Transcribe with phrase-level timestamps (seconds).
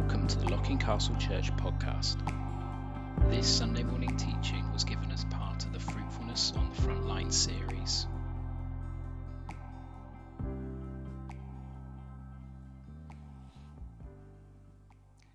[0.00, 2.18] Welcome to the Locking Castle Church podcast.
[3.32, 8.06] This Sunday morning teaching was given as part of the Fruitfulness on the Frontline series.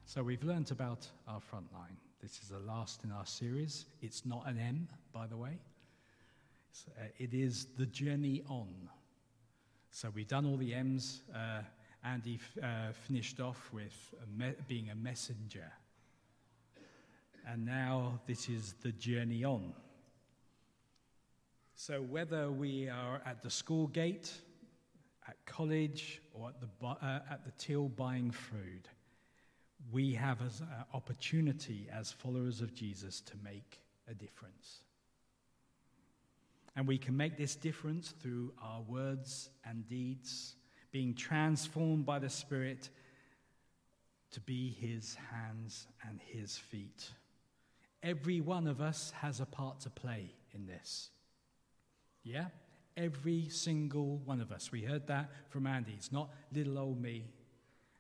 [0.06, 1.98] So we've learnt about our frontline.
[2.22, 3.86] This is the last in our series.
[4.02, 5.60] It's not an M, by the way.
[6.72, 8.70] It's, uh, it is the journey on.
[9.92, 11.22] So we've done all the M's.
[11.36, 11.64] Uh,
[12.04, 15.72] Andy f- uh, finished off with a me- being a messenger.
[17.48, 19.74] And now this is the journey on.
[21.76, 24.32] So whether we are at the school gate,
[25.28, 28.88] at college, or at the, bu- uh, at the till buying food,
[29.92, 34.80] we have an opportunity as followers of Jesus to make a difference.
[36.76, 40.56] And we can make this difference through our words and deeds,
[40.94, 42.90] being transformed by the Spirit
[44.32, 47.10] to be His hands and His feet.
[48.04, 51.10] Every one of us has a part to play in this.
[52.24, 52.46] Yeah?
[52.96, 54.72] Every single one of us.
[54.72, 55.94] We heard that from Andy.
[55.98, 57.26] It's not little old me,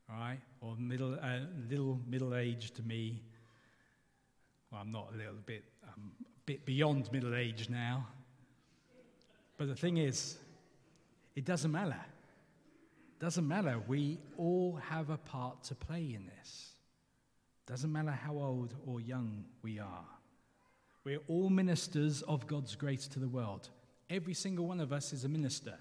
[0.07, 0.39] all right?
[0.61, 3.23] Or middle, uh, little middle aged me.
[4.71, 8.05] Well, I'm not a little bit, I'm a bit beyond middle age now.
[9.57, 10.37] But the thing is,
[11.35, 11.95] it doesn't matter.
[13.23, 13.81] Doesn't matter.
[13.87, 16.73] We all have a part to play in this.
[17.65, 20.05] Doesn't matter how old or young we are.
[21.05, 23.69] We're all ministers of God's grace to the world.
[24.09, 25.77] Every single one of us is a minister.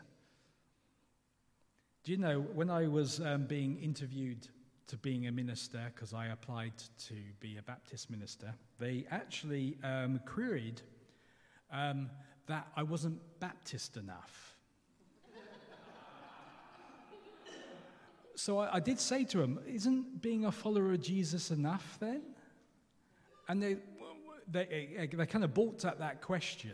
[2.04, 4.46] Do you know, when I was um, being interviewed
[4.86, 6.74] to being a minister, because I applied
[7.08, 10.80] to be a Baptist minister, they actually um, queried
[11.72, 12.08] um,
[12.46, 14.51] that I wasn't Baptist enough.
[18.42, 22.22] So I, I, did say to them, Isn't being a follower of Jesus enough then?
[23.48, 23.76] And they,
[24.50, 26.72] they, they kind of balked at that question.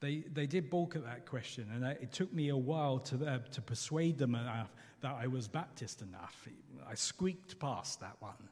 [0.00, 3.38] They, they did balk at that question, and it took me a while to, uh,
[3.52, 6.46] to persuade them enough that I was Baptist enough.
[6.86, 8.50] I squeaked past that one.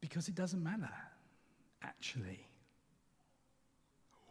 [0.00, 0.88] Because it doesn't matter,
[1.82, 2.46] actually.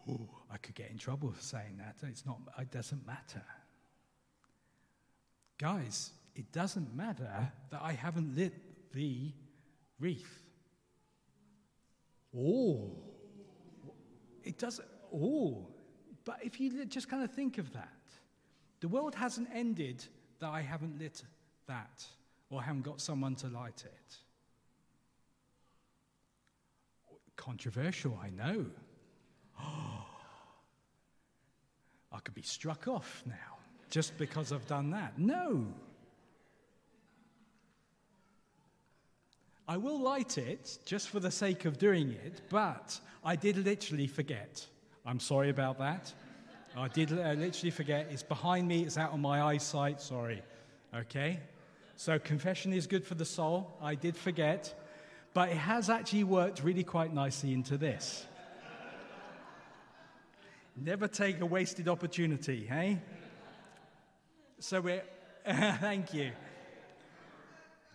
[0.09, 1.97] Oh, I could get in trouble for saying that.
[2.07, 3.43] It's not, it doesn't matter.
[5.61, 8.51] Guys, it doesn't matter that I haven't lit
[8.93, 9.31] the
[9.99, 10.41] wreath.
[12.35, 12.97] Oh,
[14.43, 14.87] it doesn't.
[15.13, 15.67] Oh,
[16.25, 17.89] but if you just kind of think of that,
[18.79, 20.03] the world hasn't ended
[20.39, 21.21] that I haven't lit
[21.67, 22.07] that
[22.49, 24.15] or haven't got someone to light it.
[27.35, 28.65] Controversial, I know.
[32.11, 33.60] I could be struck off now
[33.91, 35.19] just because I've done that.
[35.19, 35.67] No.
[39.67, 44.07] I will light it just for the sake of doing it, but I did literally
[44.07, 44.65] forget.
[45.05, 46.11] I'm sorry about that.
[46.75, 48.07] I did uh, literally forget.
[48.09, 50.01] It's behind me, it's out of my eyesight.
[50.01, 50.41] Sorry.
[50.95, 51.39] Okay?
[51.97, 53.77] So, confession is good for the soul.
[53.81, 54.73] I did forget,
[55.33, 58.25] but it has actually worked really quite nicely into this.
[60.75, 62.99] Never take a wasted opportunity, hey?
[64.61, 65.01] So, we're.
[65.45, 66.33] thank you.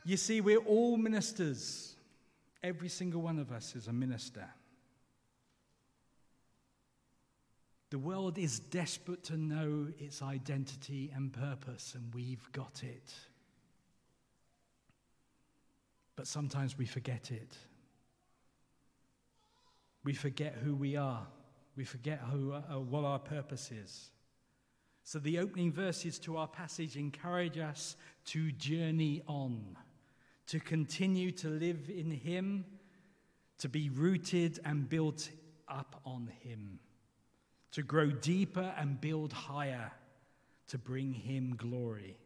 [0.05, 1.95] You see, we're all ministers.
[2.61, 4.49] Every single one of us is a minister.
[7.91, 13.15] The world is desperate to know its identity and purpose, and we've got it.
[16.17, 17.57] But sometimes we forget it.
[20.03, 21.29] We forget who we are.
[21.77, 24.11] We forget who, uh, what our purpose is.
[25.07, 27.95] So, the opening verses to our passage encourage us
[28.25, 29.77] to journey on
[30.49, 32.65] to continue to live in Him,
[33.59, 35.31] to be rooted and built
[35.69, 36.81] up on Him,
[37.71, 39.93] to grow deeper and build higher,
[40.67, 42.17] to bring Him glory.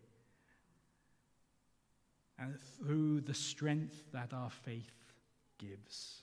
[2.38, 5.12] And through the strength that our faith
[5.58, 6.22] gives,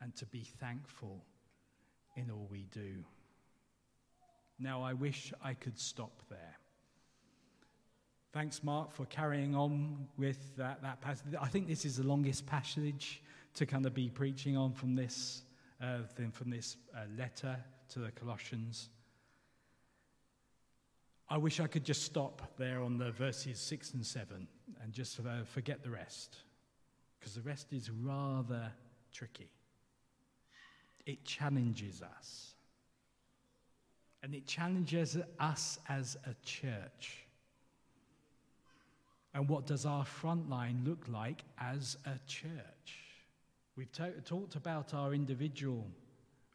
[0.00, 1.24] and to be thankful
[2.16, 3.04] in all we do.
[4.58, 6.58] Now, I wish I could stop there.
[8.32, 11.34] Thanks, Mark, for carrying on with that, that passage.
[11.40, 13.22] I think this is the longest passage
[13.54, 15.42] to kind of be preaching on from this,
[15.80, 15.98] uh,
[16.32, 17.56] from this uh, letter
[17.90, 18.90] to the Colossians.
[21.30, 24.46] I wish I could just stop there on the verses 6 and 7
[24.82, 26.36] and just uh, forget the rest,
[27.18, 28.72] because the rest is rather
[29.12, 29.50] tricky.
[31.06, 32.54] It challenges us.
[34.22, 37.24] And it challenges us as a church.
[39.34, 43.04] And what does our front line look like as a church?
[43.76, 43.92] We've
[44.24, 45.86] talked about our individual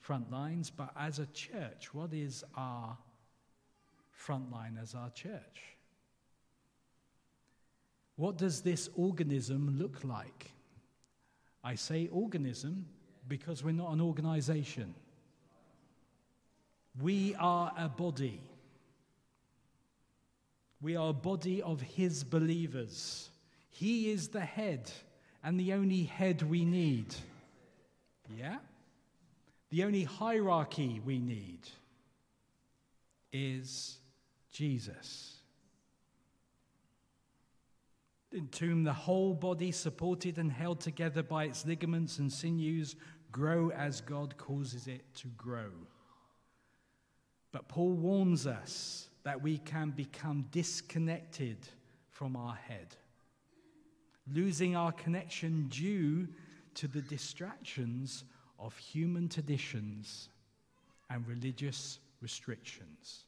[0.02, 2.98] front lines, but as a church, what is our
[4.12, 5.78] front line as our church?
[8.18, 10.52] What does this organism look like?
[11.64, 12.86] I say organism
[13.30, 14.94] because we're not an organization.
[17.02, 18.42] We are a body.
[20.82, 23.30] We are a body of His believers.
[23.70, 24.92] He is the head
[25.44, 27.16] and the only head we need.
[28.38, 28.58] Yeah?
[29.70, 31.62] The only hierarchy we need
[33.32, 33.98] is
[34.52, 35.38] Jesus.
[38.32, 42.96] In whom the whole body, supported and held together by its ligaments and sinews,
[43.32, 45.72] grow as God causes it to grow.
[47.54, 51.58] But Paul warns us that we can become disconnected
[52.10, 52.96] from our head,
[54.30, 56.28] losing our connection due
[56.74, 58.26] to the distractions
[58.60, 60.30] of human traditions
[61.10, 63.26] and religious restrictions.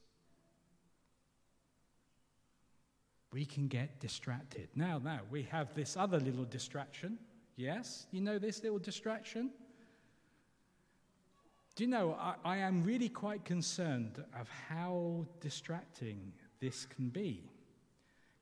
[3.32, 4.70] We can get distracted.
[4.76, 7.20] Now, now, we have this other little distraction.
[7.58, 8.08] Yes?
[8.12, 9.52] You know this little distraction?
[11.76, 16.32] Do you know, I, I, am really quite concerned of how distracting
[16.62, 17.44] this can be.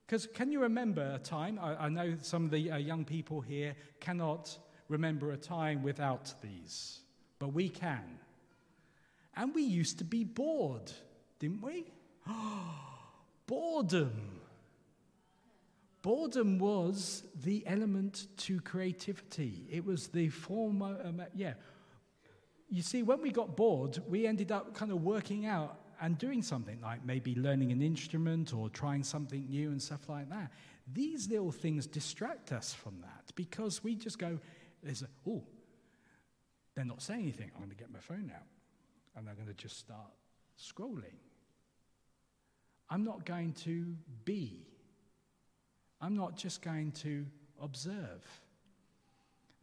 [0.06, 1.58] Because can you remember a time?
[1.60, 4.56] I, I know some of the uh, young people here cannot
[4.88, 7.00] remember a time without these,
[7.40, 8.20] but we can.
[9.36, 10.92] And we used to be bored,
[11.40, 11.86] didn't we?
[13.48, 14.42] Boredom.
[16.04, 19.66] Boredom was the element to creativity.
[19.72, 21.54] It was the form, um, yeah,
[22.76, 26.42] you see, when we got bored, we ended up kind of working out and doing
[26.42, 30.52] something like maybe learning an instrument or trying something new and stuff like that.
[30.92, 34.40] These little things distract us from that because we just go,
[34.82, 35.44] there's a, oh,
[36.76, 37.52] they're not saying anything.
[37.54, 38.48] I'm going to get my phone out
[39.16, 40.12] and I'm going to just start
[40.60, 41.20] scrolling.
[42.90, 44.66] I'm not going to be.
[46.02, 47.26] I'm not just going to
[47.62, 48.26] observe.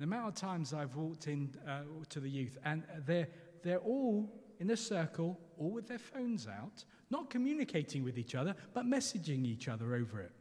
[0.01, 3.29] The amount of times I've walked in uh, to the youth, and they're,
[3.63, 8.55] they're all in a circle, all with their phones out, not communicating with each other,
[8.73, 10.33] but messaging each other over it.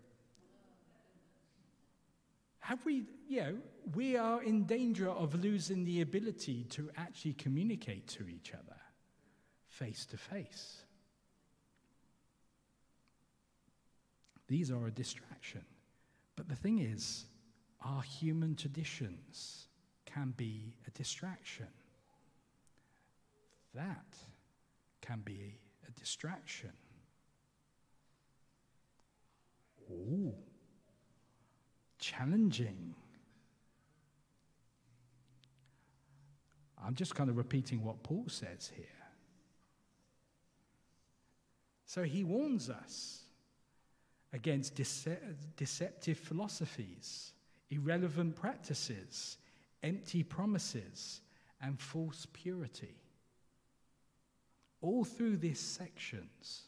[2.59, 3.57] Have we, you know,
[3.95, 8.79] we are in danger of losing the ability to actually communicate to each other
[9.67, 10.83] face to face.
[14.47, 15.65] These are a distraction.
[16.38, 17.25] But the thing is,
[17.81, 19.68] our human traditions
[20.06, 21.68] can be a distraction.
[23.74, 24.16] That
[25.02, 26.72] can be a distraction.
[29.92, 30.34] Ooh,
[32.00, 32.96] challenging.
[36.84, 38.86] I'm just kind of repeating what Paul says here.
[41.86, 43.24] So he warns us
[44.31, 45.18] against dece-
[45.58, 47.34] deceptive philosophies
[47.69, 49.38] irrelevant practices,
[49.83, 51.21] empty promises,
[51.62, 52.95] and false purity.
[54.81, 56.64] All through these sections,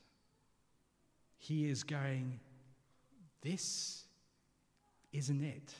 [1.37, 2.39] he is going,
[3.41, 4.05] This
[5.11, 5.73] isn't it.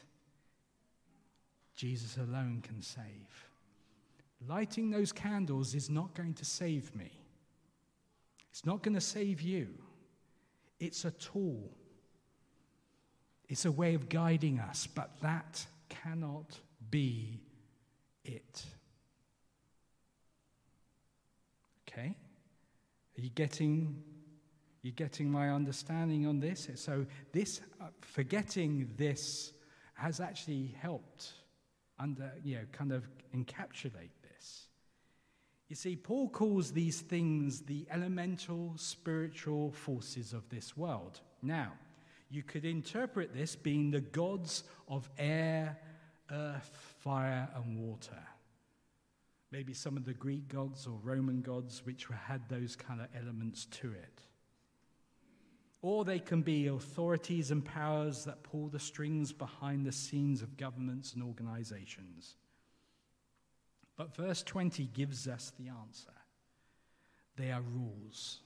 [1.75, 3.49] Jesus alone can save.
[4.47, 7.11] Lighting those candles is not going to save me.
[8.49, 9.69] It's not going to save you.
[10.79, 11.69] It's a tool
[13.51, 16.57] it's a way of guiding us, but that cannot
[16.89, 17.41] be
[18.23, 18.65] it.
[21.85, 22.15] Okay?
[23.17, 24.03] Are you getting
[24.83, 26.69] you getting my understanding on this?
[26.75, 29.51] So this uh, forgetting this
[29.95, 31.33] has actually helped
[31.99, 33.03] under you know kind of
[33.35, 34.67] encapsulate this.
[35.67, 41.19] You see, Paul calls these things the elemental spiritual forces of this world.
[41.41, 41.73] Now,
[42.31, 45.77] you could interpret this being the gods of air,
[46.31, 48.23] earth, fire, and water.
[49.51, 53.65] Maybe some of the Greek gods or Roman gods which had those kind of elements
[53.65, 54.21] to it.
[55.81, 60.55] Or they can be authorities and powers that pull the strings behind the scenes of
[60.55, 62.37] governments and organizations.
[63.97, 66.11] But verse 20 gives us the answer
[67.35, 68.39] they are rules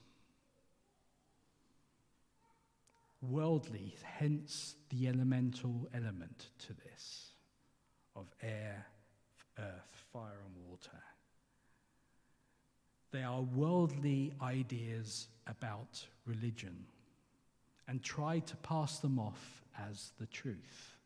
[3.30, 7.30] worldly, hence the elemental element to this
[8.14, 8.86] of air,
[9.58, 11.02] earth, fire, and water.
[13.10, 16.86] They are worldly ideas about religion
[17.88, 20.96] and try to pass them off as the truth.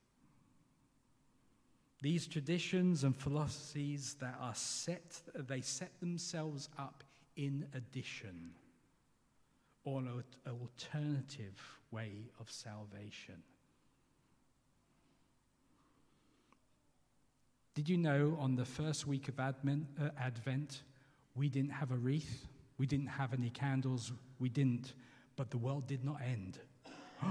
[2.02, 7.04] These traditions and philosophies that are set, they set themselves up
[7.36, 8.52] in addition
[9.84, 13.42] or an alternative way of salvation.
[17.74, 20.82] Did you know on the first week of Advent, uh, Advent,
[21.34, 22.46] we didn't have a wreath,
[22.78, 24.94] we didn't have any candles, we didn't,
[25.36, 26.58] but the world did not end.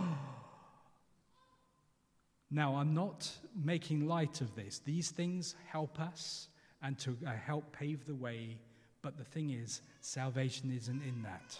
[2.52, 4.80] now, I'm not making light of this.
[4.80, 6.48] These things help us
[6.82, 8.60] and to uh, help pave the way,
[9.02, 11.60] but the thing is, salvation isn't in that.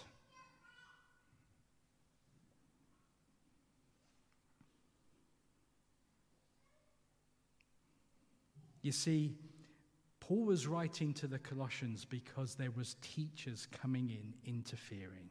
[8.82, 9.34] You see,
[10.20, 15.30] Paul was writing to the Colossians because there was teachers coming in interfering.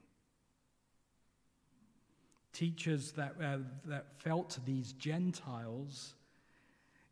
[2.51, 6.15] Teachers that, uh, that felt these Gentiles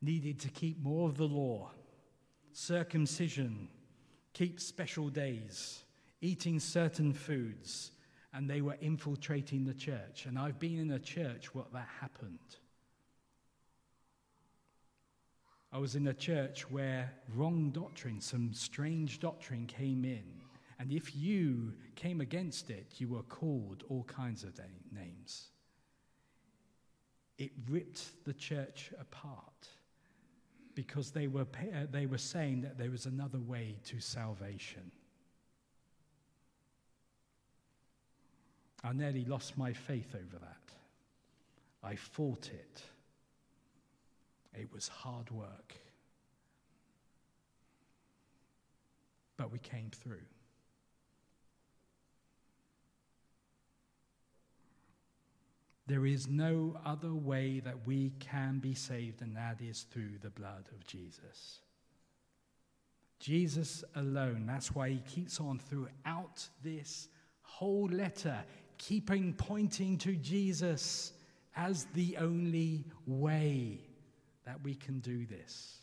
[0.02, 1.72] needed to keep more of the law,
[2.52, 3.70] circumcision,
[4.34, 5.84] keep special days,
[6.22, 7.92] eating certain foods,
[8.34, 10.26] and they were infiltrating the church.
[10.26, 12.58] And I've been in a church where that happened.
[15.72, 20.24] I was in a church where wrong doctrine, some strange doctrine came in.
[20.80, 24.60] And if you came against it, you were called all kinds of
[24.92, 25.48] names.
[27.38, 29.68] It ripped the church apart
[30.76, 34.92] because they were, uh, they were saying that there was another way to salvation.
[38.84, 40.72] I nearly lost my faith over that.
[41.84, 42.84] I fought it.
[44.60, 45.76] It was hard work.
[49.38, 50.26] But we came through.
[55.86, 60.32] There is no other way that we can be saved, and that is through the
[60.32, 61.62] blood of Jesus.
[63.20, 64.46] Jesus alone.
[64.46, 67.08] That's why he keeps on throughout this
[67.42, 68.44] whole letter,
[68.78, 71.14] keeping pointing to Jesus
[71.56, 73.87] as the only way
[74.48, 75.76] that we can do this.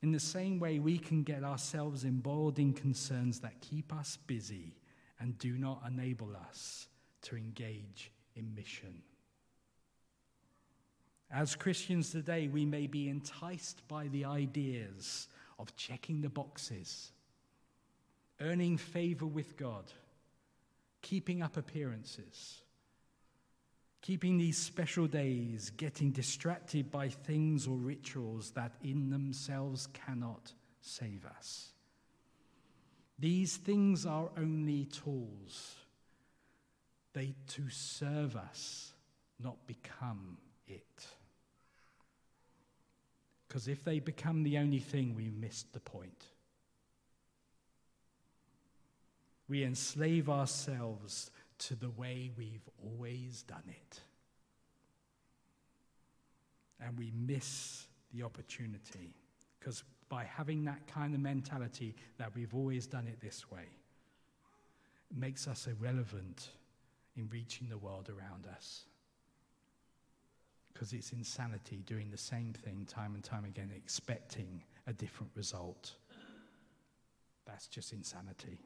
[0.00, 4.76] In the same way, we can get ourselves embroiled in concerns that keep us busy
[5.18, 6.86] and do not enable us
[7.22, 9.02] to engage in mission.
[11.28, 15.26] As Christians today, we may be enticed by the ideas
[15.58, 17.10] of checking the boxes,
[18.40, 19.90] earning favor with God,
[21.02, 22.62] keeping up appearances
[24.06, 31.26] keeping these special days, getting distracted by things or rituals that in themselves cannot save
[31.36, 31.72] us.
[33.18, 35.74] These things are only tools.
[37.14, 38.92] They to serve us,
[39.42, 41.04] not become it.
[43.48, 46.26] Because if they become the only thing, we missed the point.
[49.48, 54.00] We enslave ourselves to the way we've always done it.
[56.80, 59.14] And we miss the opportunity
[59.58, 63.66] because by having that kind of mentality that we've always done it this way,
[65.10, 66.50] it makes us irrelevant
[67.16, 68.84] in reaching the world around us.
[70.72, 75.94] Because it's insanity doing the same thing time and time again, expecting a different result.
[77.46, 78.58] That's just insanity.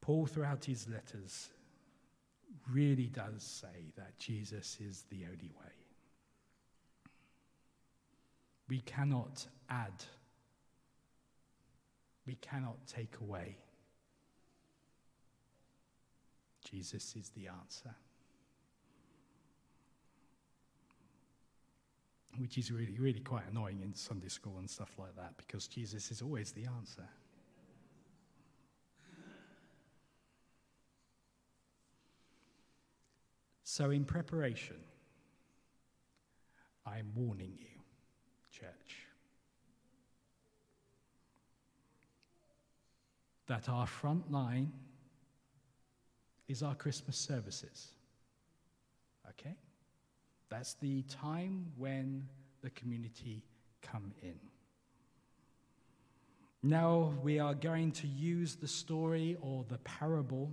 [0.00, 1.50] Paul, throughout his letters,
[2.72, 5.72] really does say that Jesus is the only way.
[8.68, 10.04] We cannot add,
[12.26, 13.56] we cannot take away.
[16.70, 17.94] Jesus is the answer.
[22.38, 26.10] Which is really, really quite annoying in Sunday school and stuff like that because Jesus
[26.12, 27.08] is always the answer.
[33.72, 34.78] So, in preparation,
[36.84, 37.80] I'm warning you,
[38.50, 39.06] church,
[43.46, 44.72] that our front line
[46.48, 47.92] is our Christmas services.
[49.28, 49.54] Okay?
[50.48, 52.26] That's the time when
[52.62, 53.44] the community
[53.82, 54.40] come in.
[56.64, 60.50] Now we are going to use the story or the parable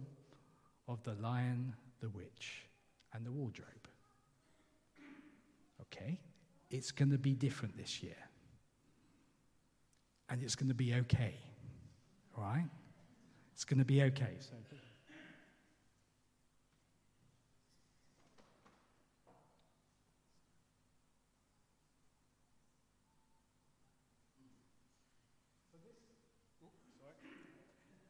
[0.87, 2.66] of the lion, the witch
[3.17, 3.87] and the wardrobe.
[5.81, 6.19] Okay?
[6.69, 8.15] It's going to be different this year.
[10.29, 11.35] and it's going to be okay.
[12.35, 12.67] Right?
[13.53, 14.35] It's going to be okay.
[14.39, 14.55] So.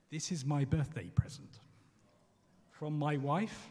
[0.10, 1.60] This is my birthday present
[2.72, 3.70] from my wife,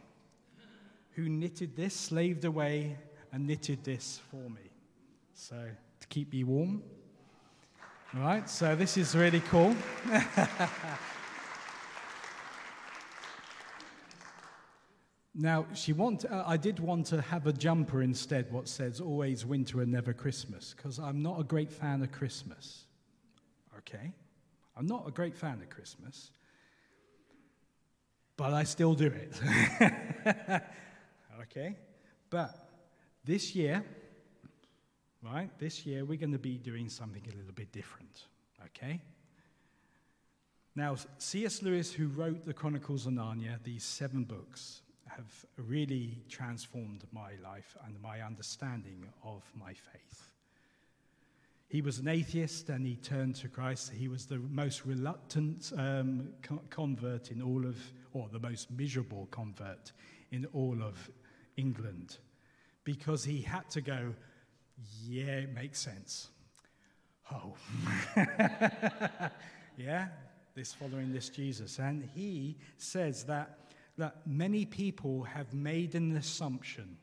[1.17, 2.97] who knitted this, slaved away,
[3.33, 4.71] and knitted this for me.
[5.33, 5.67] So,
[6.01, 6.83] to keep me warm.
[8.15, 9.75] All right, so this is really cool.
[15.35, 19.47] now, she want, uh, I did want to have a jumper instead, what says always
[19.47, 22.85] winter and never Christmas, because I'm not a great fan of Christmas.
[23.79, 24.13] Okay?
[24.77, 26.31] I'm not a great fan of Christmas,
[28.37, 30.63] but I still do it.
[31.51, 31.77] okay?
[32.31, 32.69] But
[33.25, 33.85] this year,
[35.23, 38.27] right, this year we're going to be doing something a little bit different.
[38.67, 39.01] Okay?
[40.75, 41.63] Now, C.S.
[41.63, 47.77] Lewis, who wrote the Chronicles of Narnia, these seven books, have really transformed my life
[47.87, 50.29] and my understanding of my faith.
[51.69, 53.93] He was an atheist and he turned to Christ.
[53.93, 56.29] He was the most reluctant um,
[56.71, 57.77] convert in all of,
[58.13, 59.93] or the most miserable convert
[60.31, 61.11] in all of
[61.57, 62.19] England
[62.85, 64.15] because he had to go,
[65.05, 66.29] yeah, it makes sense.
[67.33, 67.55] Oh.
[69.77, 70.09] yeah,
[70.55, 71.79] this following this Jesus.
[71.79, 73.59] And he says that,
[73.99, 76.97] that many people have made an assumption.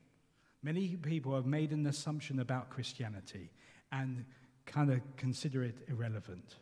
[0.61, 3.49] Many people have made an assumption about Christianity.
[3.91, 4.25] And
[4.65, 6.55] kind of consider it irrelevant.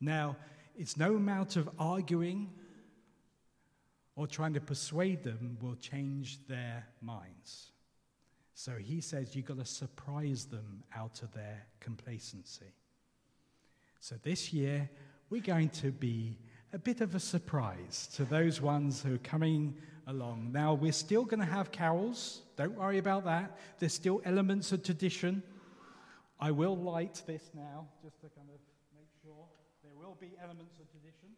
[0.00, 0.36] Now,
[0.76, 2.50] it's no amount of arguing
[4.16, 7.72] or trying to persuade them will change their minds.
[8.54, 12.72] So he says you've got to surprise them out of their complacency.
[14.00, 14.88] So this year,
[15.30, 16.38] we're going to be
[16.72, 19.74] a bit of a surprise to those ones who are coming
[20.06, 20.50] along.
[20.52, 22.42] Now, we're still going to have carols.
[22.56, 23.58] Don't worry about that.
[23.78, 25.42] There's still elements of tradition.
[26.38, 28.60] I will light this now, just to kind of
[28.94, 29.46] make sure
[29.82, 31.30] there will be elements of tradition.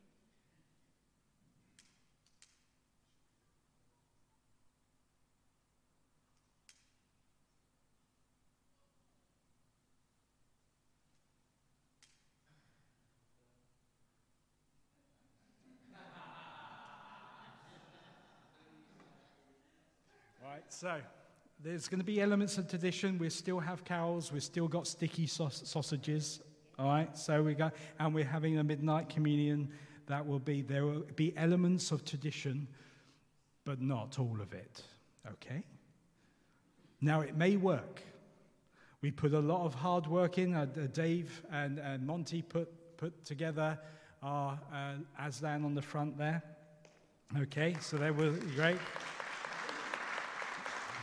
[20.69, 20.97] So
[21.63, 23.19] there's going to be elements of tradition.
[23.19, 24.33] We still have cows.
[24.33, 26.41] We've still got sticky sausages.
[26.79, 27.17] All right.
[27.17, 29.71] So we got, and we're having a midnight communion.
[30.07, 30.85] That will be there.
[30.85, 32.69] Will be elements of tradition,
[33.65, 34.83] but not all of it.
[35.33, 35.65] Okay.
[37.01, 38.03] Now it may work.
[39.01, 40.55] We put a lot of hard work in.
[40.55, 43.79] Uh, Dave and, and Monty put put together
[44.23, 44.95] our uh,
[45.27, 46.43] Aslan on the front there.
[47.39, 47.77] Okay.
[47.81, 48.79] So they were great.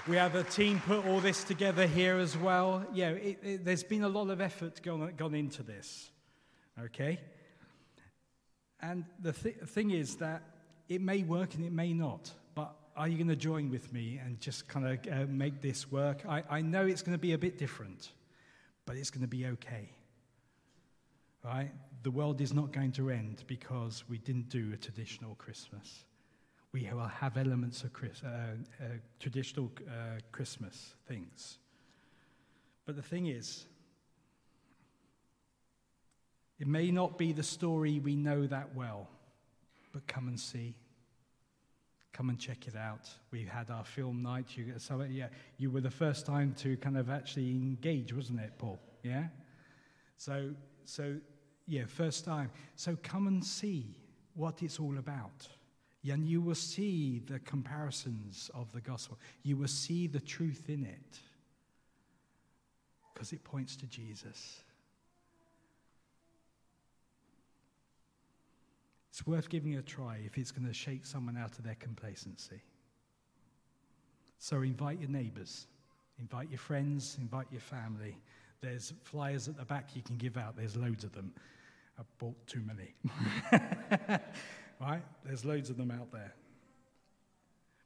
[0.05, 2.85] We have a team put all this together here as well.
[2.93, 6.11] Yeah, it, it, there's been a lot of effort gone, gone into this.
[6.77, 7.21] Okay?
[8.81, 10.43] And the th- thing is that
[10.89, 14.19] it may work and it may not, but are you going to join with me
[14.21, 16.25] and just kind of uh, make this work?
[16.27, 18.11] I, I know it's going to be a bit different,
[18.85, 19.89] but it's going to be okay.
[21.45, 21.71] Right?
[22.03, 26.03] The world is not going to end because we didn't do a traditional Christmas
[26.73, 28.87] we will have elements of Chris, uh, uh,
[29.19, 31.59] traditional uh, Christmas things.
[32.85, 33.65] But the thing is,
[36.59, 39.07] it may not be the story we know that well,
[39.93, 40.75] but come and see.
[42.11, 43.09] Come and check it out.
[43.31, 44.45] We had our film night.
[44.55, 48.51] You, so, yeah, you were the first time to kind of actually engage, wasn't it,
[48.57, 48.79] Paul?
[49.03, 49.25] Yeah?
[50.17, 50.51] So,
[50.85, 51.15] so
[51.67, 52.51] yeah, first time.
[52.75, 53.97] So come and see
[54.35, 55.47] what it's all about.
[56.09, 59.17] And you will see the comparisons of the gospel.
[59.43, 61.19] You will see the truth in it
[63.13, 64.63] because it points to Jesus.
[69.11, 71.75] It's worth giving it a try if it's going to shake someone out of their
[71.75, 72.61] complacency.
[74.39, 75.67] So invite your neighbors,
[76.19, 78.17] invite your friends, invite your family.
[78.59, 81.31] There's flyers at the back you can give out, there's loads of them.
[81.97, 82.95] I bought too many.
[84.83, 85.03] right?
[85.23, 86.33] There's loads of them out there.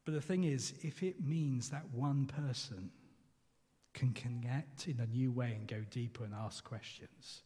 [0.06, 2.90] But the thing is, if it means that one person
[3.94, 7.42] can connect in a new way and go deeper and ask questions,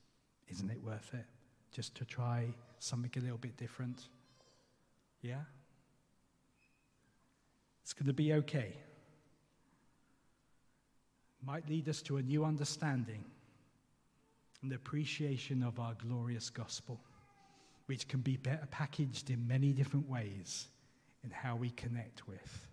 [0.49, 1.25] isn't it worth it?
[1.71, 4.09] Just to try something a little bit different?
[5.21, 5.41] Yeah?
[7.83, 8.73] It's going to be okay.
[11.43, 13.25] Might lead us to a new understanding
[14.61, 16.99] and appreciation of our glorious gospel,
[17.91, 20.69] which can be better packaged in many different ways
[21.25, 22.69] in how we connect with.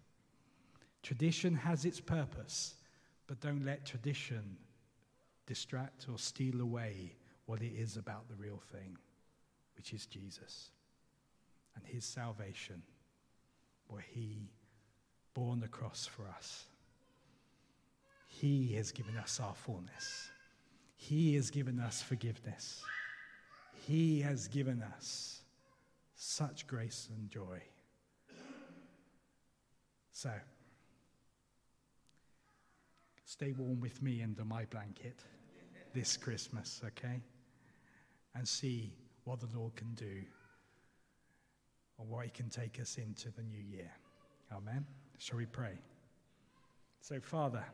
[1.02, 2.76] Tradition has its purpose,
[3.26, 4.56] but don't let tradition
[5.44, 8.96] distract or steal away what it is about the real thing,
[9.76, 10.70] which is Jesus
[11.74, 12.80] and his salvation,
[13.88, 14.52] where he
[15.34, 16.66] bore the cross for us.
[18.28, 20.28] He has given us our fullness.
[20.94, 22.84] He has given us forgiveness.
[23.86, 25.42] He has given us
[26.14, 27.62] such grace and joy.
[30.12, 30.30] So,
[33.24, 35.22] stay warm with me under my blanket
[35.94, 37.22] this Christmas, okay?
[38.34, 38.92] And see
[39.24, 40.22] what the Lord can do
[41.98, 43.90] or what He can take us into the new year.
[44.52, 44.84] Amen.
[45.18, 45.78] Shall we pray?
[47.00, 47.64] So, Father,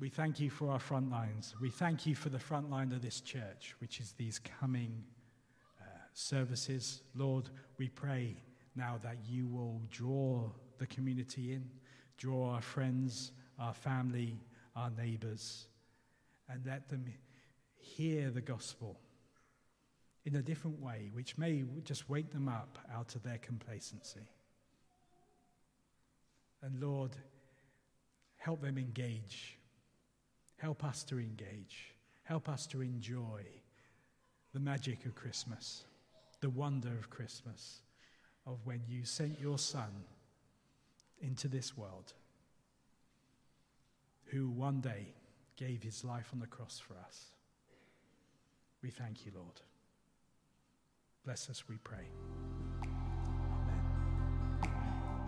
[0.00, 1.54] we thank you for our front lines.
[1.60, 5.04] We thank you for the front line of this church, which is these coming
[5.80, 7.02] uh, services.
[7.14, 8.36] Lord, we pray
[8.74, 11.68] now that you will draw the community in,
[12.16, 14.40] draw our friends, our family,
[14.74, 15.66] our neighbors,
[16.48, 17.04] and let them
[17.76, 18.98] hear the gospel
[20.24, 24.28] in a different way, which may just wake them up out of their complacency.
[26.62, 27.16] And Lord,
[28.36, 29.58] help them engage.
[30.62, 31.92] Help us to engage.
[32.22, 33.42] Help us to enjoy
[34.54, 35.82] the magic of Christmas,
[36.40, 37.82] the wonder of Christmas,
[38.46, 39.90] of when you sent your Son
[41.20, 42.12] into this world,
[44.26, 45.06] who one day
[45.56, 47.24] gave his life on the cross for us.
[48.84, 49.60] We thank you, Lord.
[51.24, 52.06] Bless us, we pray.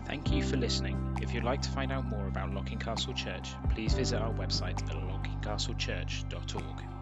[0.05, 1.17] Thank you for listening.
[1.21, 4.83] If you'd like to find out more about Locking Castle Church, please visit our website
[4.83, 6.94] at lockingcastlechurch.org.